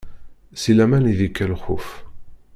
Si 0.61 0.71
laman 0.77 1.05
i 1.11 1.13
d-ikka 1.19 1.45
lxuf. 1.51 1.87